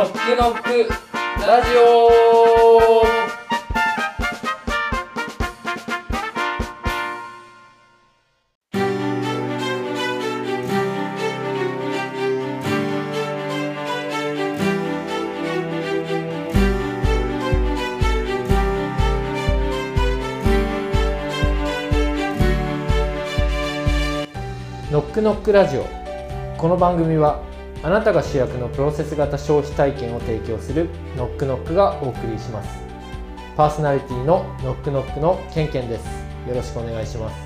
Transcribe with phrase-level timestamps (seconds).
[0.00, 0.88] ノックノック
[1.46, 2.08] ラジオ。
[24.90, 25.84] ノックノックラジオ。
[26.56, 27.49] この番組は
[27.82, 32.78] あなたが主役のプロセス型消費体験を提供するノックノックがお送りします。
[33.56, 36.04] パーソナリティのノックノックのケンケンです。
[36.46, 37.36] よろしくお願いします。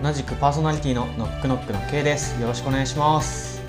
[0.00, 2.40] 同じくパーソナリティのノックノックの K です。
[2.40, 3.60] よろしくお願いします。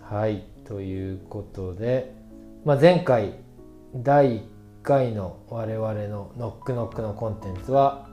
[0.00, 2.12] はいということで、
[2.64, 3.34] まあ、前回
[3.94, 4.42] 第1
[4.82, 8.08] 回の我々のノックノックのコンテンツは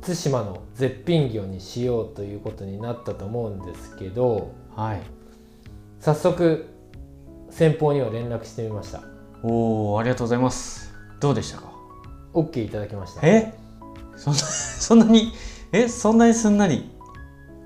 [0.00, 5.00] 対馬の絶品魚にしようということになったと思うんですけどはい。
[6.00, 6.66] 早速
[7.50, 9.02] 先方には連絡してみました。
[9.42, 10.94] おおありがとうございます。
[11.20, 11.72] どうでしたか
[12.32, 13.26] ？OK いただきました。
[13.26, 13.54] え？
[14.16, 15.32] そんな そんなに？
[15.72, 15.88] え？
[15.88, 16.90] そんなにすんなり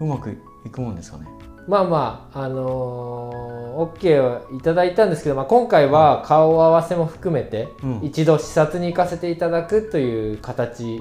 [0.00, 1.26] うまくいくもんですかね？
[1.68, 8.00] まあまああのー、OK はいただいたんですけど、まあ、今回は顔合わせも含めて、うん。
[8.02, 11.00] 一度視察に行かせていただくという形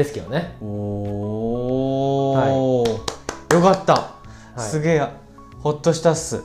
[0.00, 0.56] ですけどね。
[0.62, 0.66] お
[2.82, 2.86] お、
[3.52, 4.14] よかった、
[4.56, 4.60] い。
[4.60, 5.06] すげえ
[5.58, 6.42] ほっとしたっす。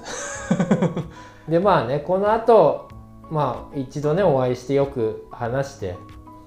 [1.48, 2.89] でまあねこの後
[3.30, 5.95] まあ一度ねお会いしてよく話して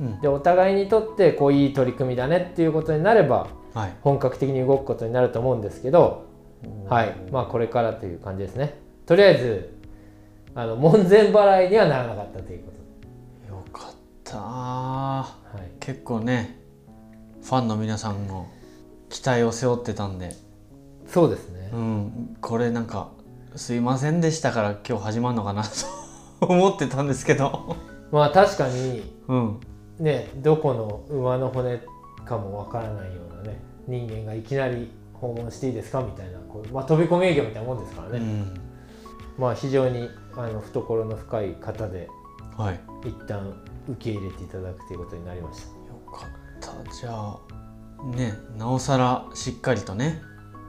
[0.00, 0.20] うん。
[0.20, 3.96] でお互いにとってこういい取り組みだねっていうことになればはい。
[4.02, 6.24] 本格的に動くことになると思うんですけど
[6.88, 7.16] はい。
[7.32, 8.74] まあこれからという感じですね。
[9.06, 9.78] とりあえず
[10.54, 12.72] あの門前払いにはならなかったというこ
[13.46, 13.92] とよかっ
[14.24, 15.26] たで、は
[15.64, 16.57] い、結構ね
[17.42, 18.48] ファンの皆さんの
[19.08, 20.34] 期待を背負ってたんで。
[21.06, 23.08] そうですね、うん、これなんか
[23.56, 25.70] すいませんでしたから今日始まるのかなと。
[26.46, 27.74] 思ってたんですけど、
[28.12, 29.60] まあ確かにうん、
[29.98, 31.80] ねどこの馬の骨
[32.24, 38.54] かもわからないようなね人間がいきなり訪問していいですかみたいなこう、まあ、飛び込み営業みたいなもんですからね、うん、
[39.36, 42.08] まあ非常にあの懐の深い方で
[42.56, 42.74] はい。
[42.74, 43.52] よ一旦
[43.88, 45.78] 受け入れていただくということになりました。
[46.10, 46.37] かった
[47.00, 47.38] じゃあ
[48.16, 50.22] ねなおさらしっかりとね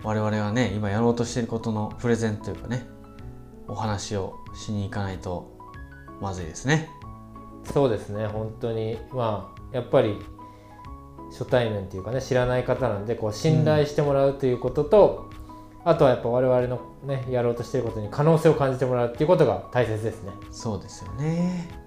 [0.03, 2.87] 我々はね今やろうとしていることのプレゼンというかね
[3.67, 5.57] お話をしに行かないと
[6.21, 6.89] まずいですね。
[7.71, 8.97] そうですね本当に。
[9.11, 10.17] まあやっぱり
[11.31, 15.29] 初対面というかね知らない方なんでこう信頼してもらうということと、
[15.85, 20.31] あとはやっぱ我々のねやろうとしていることに可能性を感じてもらうっていうことが大切ですね。
[20.51, 21.78] そうですよね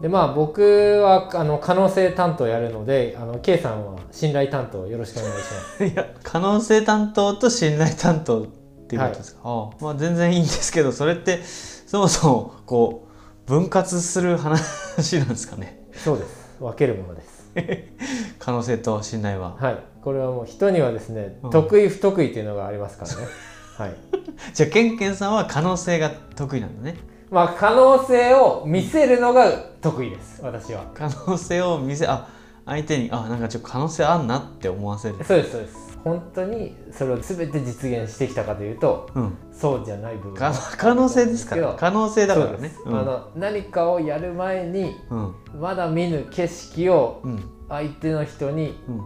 [0.00, 0.60] でまあ僕
[1.02, 5.42] はあの可能性担当やるのであの K さんは信頼担当よろしくお願いしま
[5.78, 5.84] す。
[5.86, 8.46] いや可能性担当と信頼担当っ
[8.88, 13.08] ていうことですか、ああまあ全然いいんですけどそれってそもそもこ
[13.46, 15.88] う分割する話なんですかね？
[15.92, 16.56] そうです。
[16.60, 17.46] 分けるものです。
[18.38, 19.56] 可能性と信頼は。
[19.58, 19.78] はい。
[20.02, 21.50] これはもう人にはですね、うん。
[21.50, 23.28] 得意不得意というのがありますからね。
[23.76, 23.94] はい。
[24.54, 26.96] じゃあケンケンさんは可能性が得意なんだね
[27.30, 29.50] まあ可能性を見せるのが
[29.80, 30.42] 得意です。
[30.42, 30.84] 私は。
[30.94, 32.28] 可能性を見せあ
[32.64, 35.16] 相手にあなんかちょっと可能性あんなって思わせる。
[35.24, 35.98] そうですそうです。
[36.04, 39.38] 本当にそれを全て実現してきたかというとうん。
[39.52, 40.34] そうじゃない部分。
[40.34, 41.74] か可能性ですから。
[41.76, 42.52] 可能性だからね。
[42.56, 45.34] そうです、あの何かをやる前にうん。
[45.60, 47.50] まだ見ぬ景色をうん。
[47.68, 49.00] 相手の人にうん。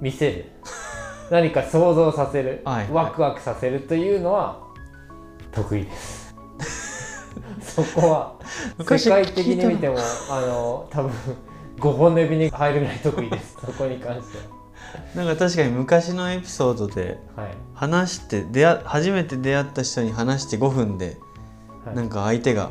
[0.00, 0.46] 見せる。
[1.30, 2.90] 何か想像させる、はい。
[2.90, 4.58] ワクワクさせるというのは
[5.52, 6.21] 得意です
[7.60, 8.34] そこは
[8.78, 9.96] 昔世界的に見ても
[10.30, 11.12] あの多分
[11.78, 13.56] 5本の指に入るぐらい得意です。
[13.64, 14.38] そこに関して
[15.16, 17.18] なんか確かに昔のエピソードで
[17.74, 21.16] 話して出会初めて出会った人に話して5分で
[21.84, 22.70] はい、なんか相手が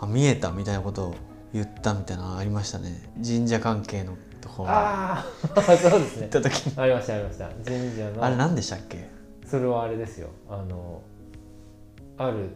[0.00, 1.14] あ見えたみたいなことを
[1.52, 3.12] 言ったみたいなのありましたね。
[3.22, 6.26] 神社関係のとこああそうですね。
[6.26, 6.72] った時に。
[6.76, 7.48] ありましたありました。
[7.48, 8.24] 神社の。
[8.24, 9.10] あれ何でしたっけ？
[9.46, 10.28] それはあれですよ。
[10.48, 11.02] あの
[12.16, 12.50] ある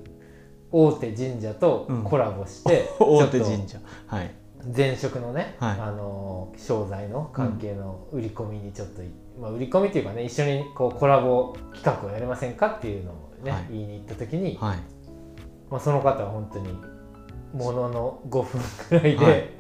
[0.75, 3.79] 大手神社とコラボして、 大手ちょっと神社
[4.09, 4.35] はい。
[4.77, 5.81] 前職のね、はい。
[5.81, 9.07] あの商材の関係の売り込みにちょっとい、
[9.41, 13.67] まあ、売り込みっていうかね一緒にこうコラボ企画をやりませんかっていうのをね、はい。
[13.71, 14.79] 言いに行った時に、はい。
[15.71, 16.77] まあ、その方は本当に
[17.53, 19.51] ものの5分くらいで、はい。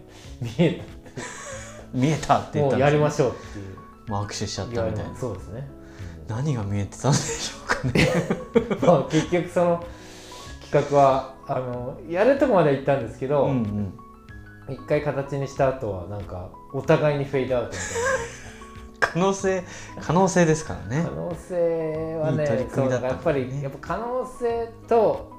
[0.42, 0.82] 見え
[1.92, 3.76] 見えたってた言ったんですよもうやりましょうっていう。
[4.08, 5.16] まあ握手しちゃったみたいな。
[5.16, 5.68] そうですね、
[6.26, 8.08] 何が見えてたんでしょうかね。
[8.80, 9.84] う んまあ結局その
[10.74, 14.74] 企画はあのやるとこまでは行ったんですけど、うんうん。
[14.74, 18.34] 一回形にした後はなんかお互いにフェードアウトみたいな。
[18.98, 19.62] 可能性
[20.00, 21.04] 可能性ですからね。
[21.04, 25.32] 可能性はねやっぱりねやっぱ可能性と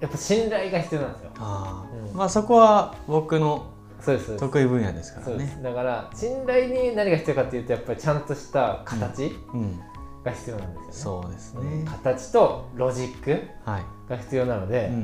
[0.00, 1.30] やっぱ信頼が必要なんですよ。
[1.38, 2.16] あー、うん。
[2.16, 5.46] まあそこは僕のそうです得意分野ですからね。
[5.48, 5.62] す。
[5.62, 9.36] だから信頼に何が必要かっていうとやっぱりちゃんとした形。
[9.52, 9.80] うん
[10.24, 13.30] が必要なんですよね、そうですうんね、形とロジック
[13.64, 13.84] はい。
[14.08, 14.98] が必要なのでうん、う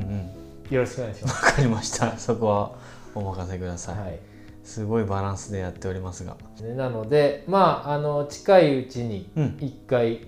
[0.70, 0.74] ん。
[0.74, 2.18] よろしくお願いします、わかりました。
[2.18, 2.72] そこは
[3.14, 4.18] お任せください、はい。
[4.64, 6.36] すごいバランスでやっておりますが。
[6.60, 9.56] でなのでまああの近いうちにうん。
[9.60, 10.26] 一回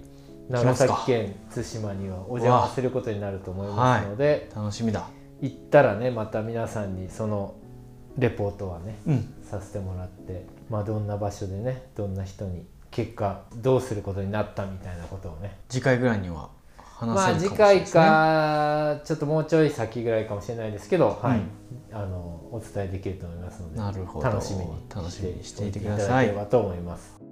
[0.49, 5.09] 長崎県対馬にはお邪魔することになると思いますので、楽しみだ。
[5.43, 7.57] 行ったらねまた皆さんにその
[8.17, 9.35] レポートはねうん。
[9.43, 15.59] させてもらって、まあ、どんな場所でねどんな人に結果どうすることになったみたいなことをね。
[15.69, 21.39] 次回ぐらいには話まあせるかもし次回れないですね、かちょっともうちょい先ぐらいかもしれないですけど、はい。
[21.39, 21.51] うん
[21.93, 24.27] あのお伝えできると思いますのでなるほど。
[24.27, 26.35] 楽しみに楽しみにしていてください。
[26.51, 27.28] と思います。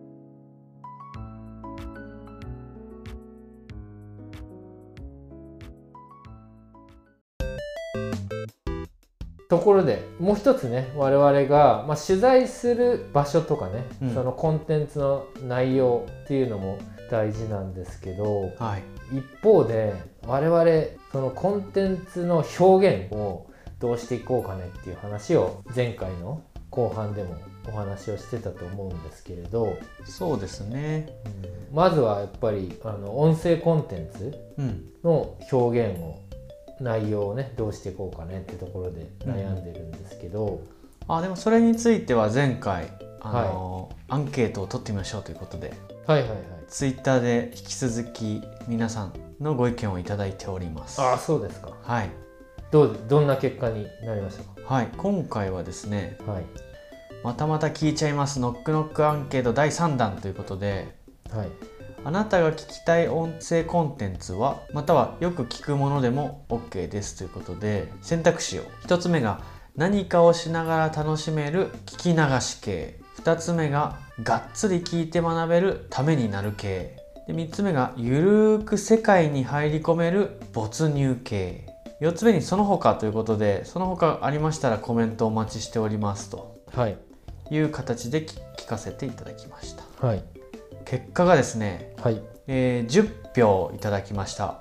[9.48, 14.14] ところでもう一つね我々が、まあ、取材する場所とかね、うん。
[14.14, 16.78] そのコンテンツの内容っていうのも
[17.10, 18.82] 大事なんですけどはい。
[19.16, 19.94] 一方で
[20.26, 20.64] 我々
[21.12, 23.46] そのコンテンツの表現を
[23.78, 27.36] どうしていこうかねっていう話を前回の後半でも
[27.68, 31.08] お話をしてたと思うんですけれど、そうですね。
[31.72, 34.84] まずはやっぱりあの音声コンテンツうん。
[35.04, 36.25] の表現を
[36.80, 40.62] 内容をねどうしていこうかねってところで悩んでるんですけど、
[41.08, 42.90] あでもそれについては前回
[43.20, 45.74] あの、アンケートを取ってみましょうということで。
[46.06, 46.20] はい。
[46.20, 46.30] はい。
[46.30, 46.38] はい。
[46.68, 51.00] ツイッターで引き続き皆さんのご意見をいただいております。
[51.00, 51.70] ああそうですか。
[51.82, 52.10] はい、
[52.70, 56.44] どうどんな結果になりましたはい、今回はですねかはい。
[57.22, 58.40] またまた聞いちゃいます。
[58.40, 60.96] ノックノックアンケート第3弾ということで。
[61.30, 61.75] はい
[62.06, 68.62] あなたが聞きたい音声コンテンツはまたはよく聞くものでも OK ですということで選択肢を。
[68.84, 69.40] 1つ目が
[69.74, 73.00] 何かをしながら楽しめる聞き流し系。
[73.24, 76.96] 2つ目ががっつり聞いて学べるためになる系。
[77.26, 81.66] で3つ目がゆるーく世界に入り込める没入系。
[82.00, 86.56] 4つ目にその他ということでその他ありましたらコメントお待ちしておりますと。
[86.72, 86.96] はい。
[87.50, 90.06] いう形で聞聞かせていただきました。
[90.06, 90.35] はい
[90.86, 92.22] 結果がですねはい。
[92.46, 94.60] えー10票いただきました。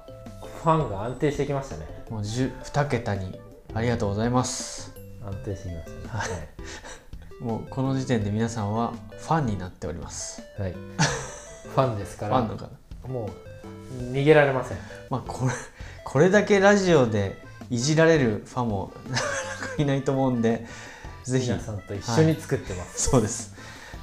[0.64, 1.86] ファンが安定してきましたね。
[2.10, 3.40] もう10 2桁に。
[3.76, 4.92] ありがとうございます。
[5.24, 6.50] 安定してきましたね。
[7.40, 10.42] もうこの時点で皆さんはファンになっております。
[10.58, 12.38] はい、はい、ファンですから。
[12.38, 13.08] ファンの方。
[13.08, 13.30] も
[14.00, 14.78] う逃げられません。
[15.12, 15.54] まあこれ
[16.04, 17.38] これだけラジオで
[17.70, 19.24] いじられるファンもなか
[19.62, 20.66] なかいないと思うんで
[21.24, 21.48] ぜひ。
[21.48, 23.54] 皆さんと一緒に作ってます、そうです。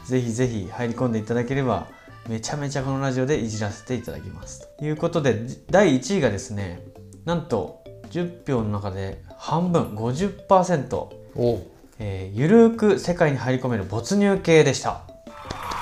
[0.05, 1.89] ぜひぜひ入り込んでいただければ
[2.29, 6.81] めちゃめちゃこのラジオでいじらせていただきますということで第1位がですね
[7.25, 11.73] なんと10票の中で半分50%おお。
[11.99, 14.91] えーゆるーく世界に入り込める没入系でした。
[14.91, 15.07] あ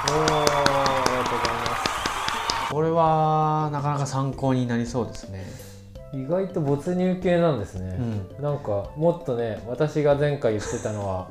[0.07, 2.73] りがとうございます。
[2.73, 5.45] これはなかなか参考になりそうですね。
[6.13, 7.97] 意外と没入系なんですね、
[8.39, 11.29] うなんかもっとね私が前回言ってたのは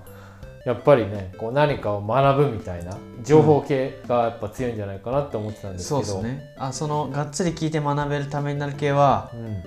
[0.66, 6.56] やっぱりねこう何かを学ぶみたいな情報系がやっぱ強いんじゃないかなって思ってたんですけど、そうですね。
[6.58, 9.64] あそのがっつり聞いて学べるためになる系はうん。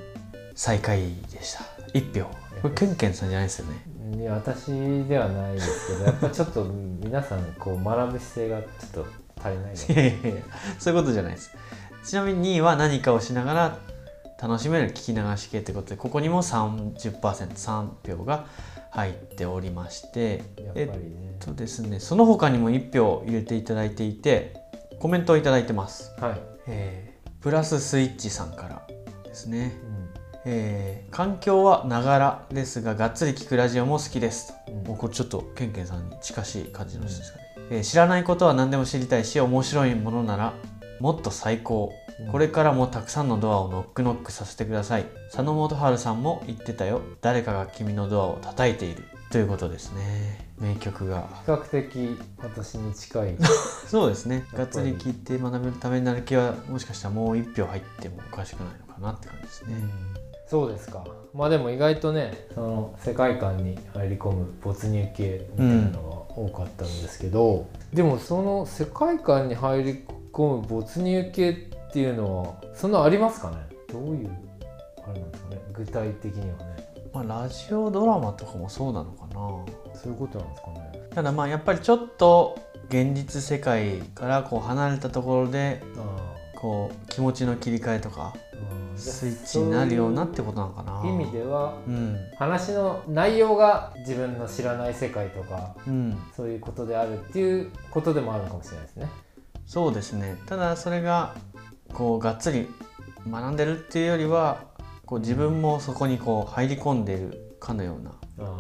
[0.55, 1.65] 最下位でした。
[1.95, 2.29] 1票。
[2.61, 4.21] これケンケンさんじゃないですよね。
[4.21, 4.71] いや私
[5.09, 9.07] ではないですけどやっぱちょっと皆さんこう学ぶ姿勢がちょっと
[9.41, 9.75] 足りない。
[9.75, 10.43] いやいやいや
[10.79, 11.57] そういうことじゃないです。
[12.05, 13.79] ちなみに2位は何かをしながら
[14.41, 18.45] 楽しめる聞き流し系ということでここにも 30%3 票が
[18.93, 20.73] 入っておりましてね。
[20.75, 24.55] えっとですねその他にも1票入れていただいていて
[25.01, 28.87] コメントをいただいてます、はい、えープラススイッチさんから
[29.25, 30.09] ですね、うん。
[30.45, 34.87] えー環境はながらですががっつり聞くラジオも好きですと、うん。
[34.87, 40.53] もうこれちょっとケンケンさんに近しい感じの人ですかね、えー知らないことは何でも知りたいし面白いものなら
[41.01, 41.91] もっと最高
[42.31, 45.07] これからもたくさんのドアをノックノックさせてください。
[45.27, 47.03] 佐野元春さんも言ってたよ。
[47.21, 50.47] 誰かが君のドアを叩いているということですね。
[50.59, 51.27] 名曲が。
[51.45, 53.37] 比較的私に近い。
[53.89, 54.47] そうですね。
[54.53, 59.77] がやっつり聞いて学べるためになる気はもしかしたらもう1票入ってもおかしくないのかなって感じですね、
[60.47, 61.05] そうですか。
[61.35, 73.57] まあでも意外とねその世界観に入り込む没入系みたいなのが多かったんですけど、でもその世界観に入り込む没入系っていうのはそんなありますかね？
[73.93, 74.31] どういう
[75.05, 75.61] あれなんですかね？
[75.75, 76.89] 具体的にはね。
[77.13, 79.35] まあラジオドラマとかもそうなのかな。
[79.95, 81.09] そういうことなんですかね。
[81.15, 82.59] ただまあやっぱりちょっと
[82.89, 88.33] 現実世界からこう離れたところであこう気持ちの切り替えとか
[88.97, 91.03] スイッチになるようなってことなのかな。
[91.07, 92.17] 意味ではうん。
[92.39, 96.19] 話の内容が自分の知らない世界とかうん。
[96.35, 99.11] そういうことであるっていうことでもあるのかもしれないですね。
[99.67, 100.37] そうですね。
[100.47, 101.35] ただそれが
[101.95, 102.69] こうがっつり
[103.29, 104.65] 学んでるっていうよりは
[105.07, 108.57] こう自分もそこにこう入り込んでいるかのようなあ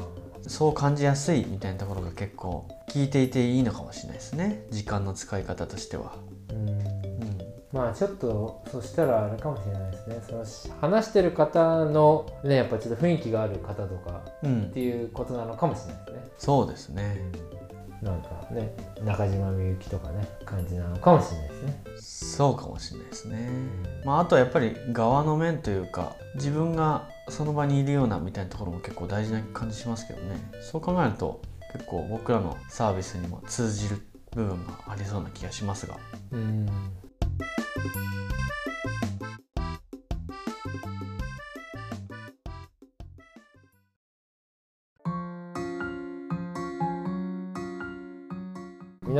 [0.47, 4.67] そう感じやすいみたいなところが結構聞いていていいのかもしれないですね。
[4.71, 6.17] 時間の使い方としては。
[7.73, 10.23] まあちょっとそしたらあれかもしれないですね。
[10.29, 16.25] そのし話してる方のねやっぱちょっと雰囲気がある方とかうんっていうことなのかもしれないですね。
[16.39, 17.19] そうですね
[18.03, 21.83] なんかね中島みゆきとかね感じなのかもしれないですね。
[22.01, 23.49] そうかもしれないですね。
[24.05, 31.41] まあ、あとはやっぱり側の面というか自分がその場にいるようなみたいなところも結構大事な感じしますけどねそう考えると
[31.73, 35.97] 結構僕らのサービスにも通じる部分がありそうな気がしますが
[36.33, 36.67] うん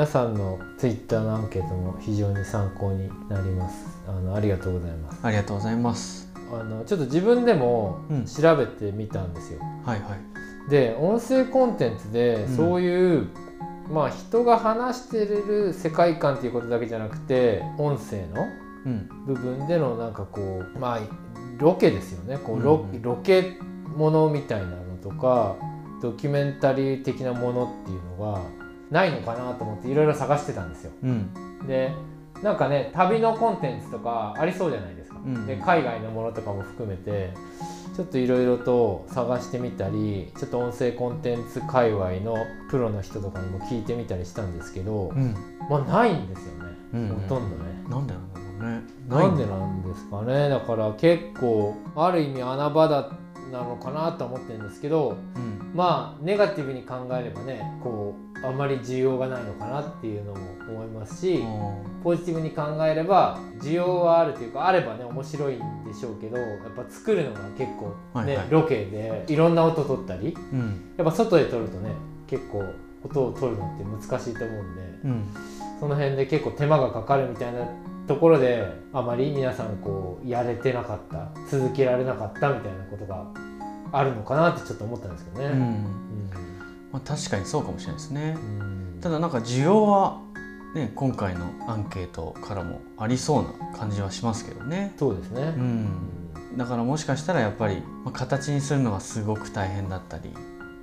[0.03, 3.87] 皆さんのツイッターのアンケートも非常に参考になります。
[4.09, 5.21] あのありがとうございます。
[5.23, 6.29] ありがとうございます。
[6.53, 8.25] あのちょっと自分でもうん。
[8.25, 9.61] 調べてみたんですよ。
[9.87, 10.71] はいはい。
[10.71, 12.57] で音声コンテンツでうん。
[12.57, 13.29] そういう、
[13.93, 18.49] まあ人が話してる世界観っていうことだけじゃなくて音声の
[18.85, 19.09] うん。
[19.25, 21.01] 部分でのなんかこうまあ
[21.59, 22.39] ロケですよね。
[22.39, 22.97] こうロ,、うん。
[22.97, 23.57] うんロケ
[23.97, 25.55] ものみたいなのとか
[26.03, 28.62] ドキュメンタリー的なものっていうのが
[28.93, 30.93] ないのかなと思っていろいろ探してたんですよ。
[31.03, 31.67] うん。
[31.67, 31.93] で
[32.43, 35.19] なんかね旅のコンテンツとかありそうじゃないですか。
[35.25, 35.47] うん。
[35.47, 37.33] で海外のものとかも含めて
[37.97, 42.37] ちょっといろいろと探してみたりちょっと音声コンテンツ界隈の
[42.71, 45.35] プロの人とかにも聞いてみたりしたんですけど、うん。
[45.71, 47.85] まあないんですよね、うんほとんどね。
[47.89, 48.83] なんでなんだろうね。
[49.09, 50.51] なんでいなんですかね。
[50.51, 53.11] だから結構ある意味穴場だ
[53.51, 55.73] なのかなと思ってるんですけどうん。
[55.75, 61.45] まあネガティブに考えればねこうあまり需要がないのかなっていうのも思いますし
[62.03, 68.47] ポジティブに考えれば需要はあるというかあればね面白いんでしょうけどやっぱ作るのが結構ね、はいはい。
[68.51, 70.95] ロケでいろんな音取ったりうん。
[70.97, 71.93] やっぱ外で撮るとね
[72.27, 72.65] 結構
[73.05, 75.25] 音を取るのって難しいと思うんでうん。
[75.79, 77.61] その辺で結構手間がかかるみたいな
[78.07, 83.27] ところであまり皆さんこうやれてなかった続けられなかったみたいなことが
[83.93, 85.47] あるのかなってちょっと思ったんですけどね。
[85.47, 86.03] うん
[86.93, 88.37] まあ、確かにそうかもしれないですね。
[88.37, 88.99] うん。
[89.01, 90.21] ただなんか需要は
[90.75, 94.95] ね今回のアンケートからもありそうな感じはしますけどね。
[94.99, 95.43] そうですね。
[95.43, 95.61] う。
[95.61, 95.87] ん。
[96.57, 100.35] だからもしかしたらやっぱり、まあ、形にするのがすごく大変だったり、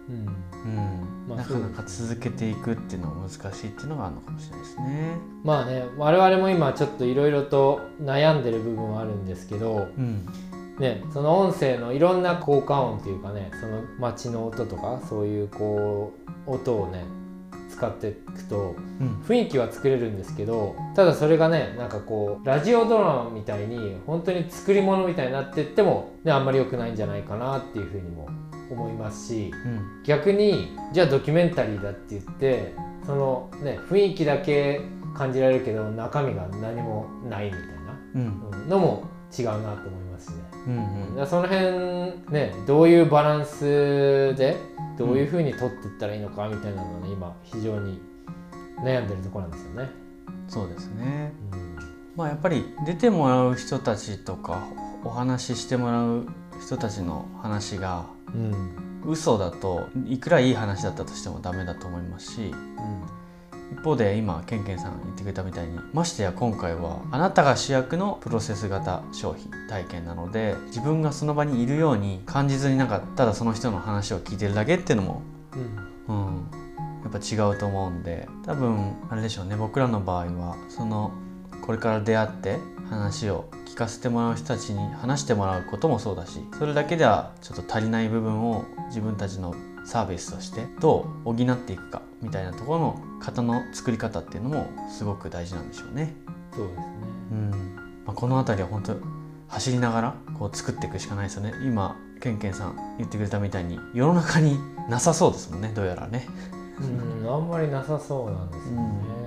[0.09, 0.15] うん。
[0.15, 1.27] うん。
[1.27, 5.11] まあなかなか続けていくっていうのは難しいっていうのがあるのかもしれないですね。
[5.43, 10.27] まあね我々も今ちょっといろいろと悩んでる部分はあるんですけど、うん
[10.79, 16.13] ね、その音声のいろんな効果音っていうかねその街の音とかそういうこ
[16.47, 17.03] う音をね
[17.69, 19.21] 使っていくとうん。
[19.25, 28.29] 雰囲気は作れるんですけどただそれがねなんかこうラジオドラマみたいに本当に作り物みたいになってっても、ね、あんまり良くないんじゃないかなっていうふうにも
[28.71, 30.03] 思いますしうん。
[30.03, 32.73] 逆にじゃあドキュメンタリーだって言って
[33.05, 34.81] そのね雰囲気だけ
[35.13, 37.67] 感じられるけど中身が何もないみたいな
[38.15, 38.49] うん。
[38.53, 39.03] うんのも
[39.37, 40.08] 違うなと思います。
[40.08, 40.08] しね。
[40.67, 44.57] うんだからその辺ねどういうバランスで
[44.97, 48.01] どういうふうに取っていったらいいのかみたいなのをね今非常に
[48.83, 49.89] 悩んでるところなんですよね。
[50.47, 51.33] そうですね。
[51.53, 51.69] うん
[52.15, 54.67] まあやっぱり出てもらう人たちとか
[55.05, 56.27] お話ししてもらう
[56.61, 62.53] 人たちの話がうん嘘だといくらいい話だったとしてもダメだと思いますし
[63.71, 75.21] 一方で今ケンケンさん言ってくれたみたいにましてや今回はあなたが主役のプロセス型消費体験なので自分がその場にいるように感じずになんかただその人の話を聞いてるだけっていうのも、
[76.07, 76.47] うんうん、
[77.03, 78.27] やっぱ違うと思うんで。
[78.45, 79.55] 多分あれでしょうね。
[79.55, 81.11] 僕らの場合はその
[81.61, 82.57] これから出会って
[82.89, 89.53] 話を聞かせてもらう人たちに話してもらうこともそうだしそれだけではちょっと足りない部分を自分たちの
[89.89, 96.13] サービスとしてどう補っていくかみたいなところの型の作り方っていうのもすごく大事なんでしょうね。
[96.55, 96.85] そうですね。
[97.31, 97.49] うん
[98.05, 98.95] まあ、この辺りは本当
[99.47, 106.27] 走りながらこう作っていくしかないですよね今ケンケンさん言ってくれたみたいに世の中になさそうですもんねどうやらね。
[106.79, 109.18] うんあんまりなさそうなんですよね。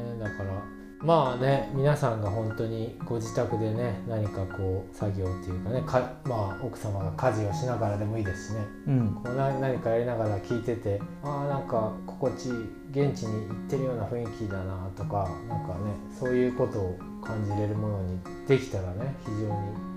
[1.02, 8.60] まあね皆さんが本当にご自宅でね何かこう作業っていうかねか、まあ、奥様が家事をしながらでもいいですしね。
[8.86, 9.20] うん。
[9.24, 12.52] こうな何かやりながら聞いててああなんか心地いい
[12.92, 19.48] 現地に行ってるような雰囲気だなとかなんかねそういうことを感じれるものにできたらね非常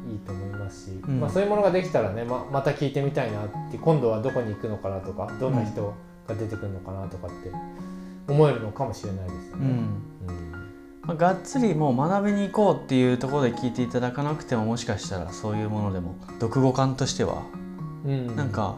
[0.08, 1.20] にいいと思いますし、うん。
[1.20, 5.94] まあ、そういうものができたらねままた聞いてみたいなって今度はどこに行くのかなとかどんな人
[6.28, 7.52] が出てくるのかなとかって
[8.28, 9.66] 思えるのかもしれないですよね。
[9.68, 10.50] うん。
[10.50, 10.55] うん
[11.08, 17.44] まあ、がっつりもう学びに行こうっていうところで聞いていただかなくてももしかしたらそういうものでも読語感としては
[18.06, 18.36] うん。
[18.36, 18.78] なんか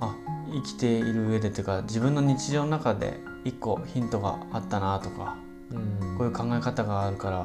[0.00, 0.14] あ
[0.52, 5.36] 生きている上でというか自分の日常の中で一個ヒントがあったなとか
[5.70, 6.18] うん。
[6.18, 7.36] こういう考え方があるから、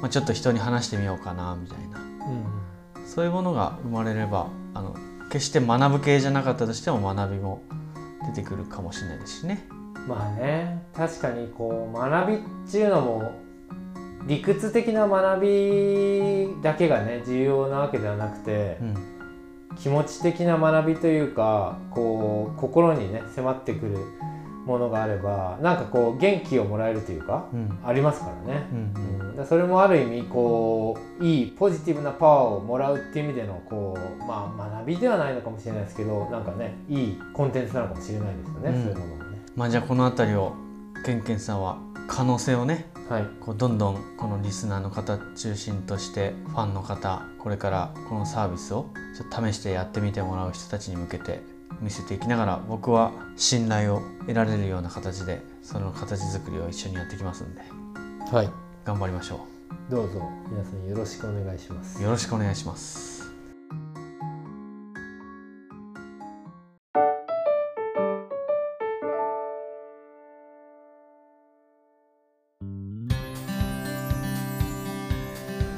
[0.00, 1.98] まあ、ちょっと人に話してみようかなみたいな。
[1.98, 3.06] うん。
[3.06, 4.96] そういうものが生まれればあの
[5.30, 7.62] 決して学ぶ系じゃなかったとしても学びも
[8.26, 9.66] 出てくるかもしれないですしね。
[10.06, 10.82] まあね。
[10.94, 12.38] 確かにこう学びっ
[12.70, 13.41] ていうのも
[14.26, 18.94] 理屈的な学びだけがね重要なわけではなくてう、ん。
[19.76, 23.96] 気持ち的な学びというかこう心にね迫ってくる
[24.66, 27.78] ものがあればなんかこう元気をもらえるというかうん。
[27.84, 28.66] ありますからね。
[28.70, 38.82] うんうん、だからそれもある意味こういいポジティブなパワーをもらうっていう意味でのこう、まあ、学びではないのかもしれないですけどなんかねいいコンテンツなのかもしれないですよね、うん。
[38.82, 39.38] そういうものもね。
[39.56, 40.54] まあじゃあこの辺りを
[41.04, 43.26] ケンケンさんは可能性をねはい。
[43.40, 51.42] こうどんどんこのリスナーの方中心としてファンの方これからこのサービスをちょっと試してやってみてもらう人たちに向けて
[51.80, 57.62] 見せていきながら僕は信頼を得られるような形でその形作りを一緒にやっていきますんで
[58.30, 58.50] はい。
[58.84, 59.46] 頑張りましょ
[59.90, 62.00] どうぞ皆さんよろしくお願いします。
[62.00, 63.11] うよろしくお願いします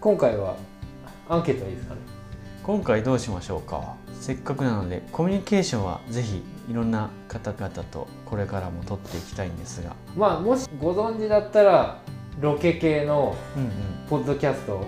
[0.05, 0.55] 今回は
[1.31, 2.01] アンケートはいいですかね？
[2.63, 3.97] 今回どうしましょうか。
[4.21, 9.97] せっかくなのでコミュニケーションはぜひいろんな方々とこれからも取っていきたいんですが。
[10.15, 12.03] まあもしご存知だったら
[12.39, 13.71] ロケ系のうんうん。
[14.11, 14.85] ポッドキャスト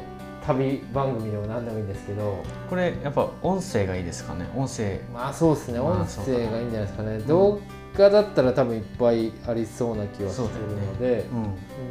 [0.47, 2.45] 旅番組でも何でもいいんですけど。
[2.69, 4.47] これやっぱ音声がいいですかね？
[4.55, 5.01] 音声。
[5.15, 5.79] まあそうですね。
[5.79, 7.19] まあ音声がいいんじゃないですかね。
[7.21, 7.63] 動
[7.97, 11.43] 画だったら多分いっぱいありそうな気はするので、うん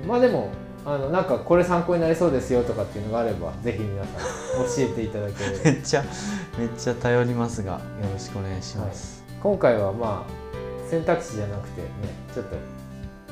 [0.03, 0.07] うん。
[0.07, 0.51] まあでも
[0.85, 4.21] あのなんかこれ参考になりそうですよとかっていうのがあればぜひ皆さん
[4.65, 6.03] 教えていただければ めっちゃ
[6.59, 7.79] めっちゃ頼りますがよ
[8.13, 11.87] ろしくお願いします、今回はまあ選択肢じゃなくてね
[12.33, 12.55] ちょっと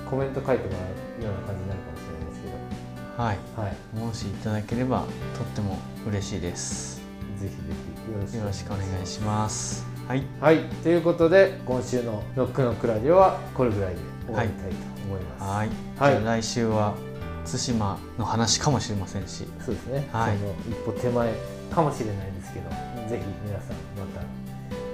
[0.10, 0.80] コメント書いてもら
[1.20, 3.38] うような感じになるかもしれないですけはい。
[3.56, 4.08] どはい。
[4.08, 5.06] もしいただければ
[5.38, 7.02] とっても嬉しいです。
[7.40, 7.56] ぜひぜ
[8.08, 8.38] ひよろしく。
[8.38, 9.86] よろしくお願いします。
[10.08, 10.24] はい。
[10.42, 10.60] はい。
[10.84, 14.76] ということで今週の「ノックノックラジオ」はこれぐらいで終わりたいと
[15.08, 15.70] 思います、はい。
[16.00, 16.22] はい。
[16.22, 16.94] じゃあ来週は
[17.44, 19.46] 対馬の話かもしれませんし。
[19.64, 20.38] そうですね、はい。
[20.38, 21.34] その一歩手前
[21.72, 22.70] かもしれないですけど
[23.10, 24.22] ぜひ皆さんまた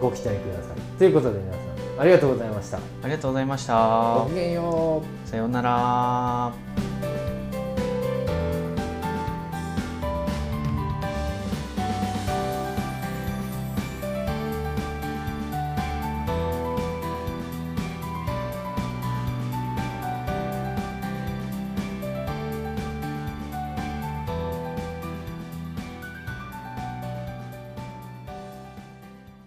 [0.02, 0.98] ご期待ください。
[0.98, 2.78] ということで皆さんありがとうございました。
[2.78, 4.24] ありがとうございました。
[4.24, 5.30] ごきげんよう。
[5.30, 6.54] さようなら